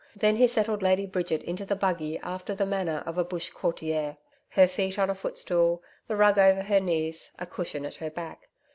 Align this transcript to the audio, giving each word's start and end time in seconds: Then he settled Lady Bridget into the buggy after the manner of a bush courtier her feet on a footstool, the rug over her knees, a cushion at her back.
Then 0.15 0.37
he 0.37 0.47
settled 0.47 0.81
Lady 0.81 1.05
Bridget 1.05 1.43
into 1.43 1.63
the 1.63 1.75
buggy 1.75 2.17
after 2.23 2.55
the 2.55 2.65
manner 2.65 3.03
of 3.05 3.19
a 3.19 3.23
bush 3.23 3.51
courtier 3.51 4.17
her 4.49 4.67
feet 4.67 4.97
on 4.97 5.11
a 5.11 5.13
footstool, 5.13 5.83
the 6.07 6.15
rug 6.15 6.39
over 6.39 6.63
her 6.63 6.79
knees, 6.79 7.31
a 7.37 7.45
cushion 7.45 7.85
at 7.85 7.97
her 7.97 8.09
back. 8.09 8.49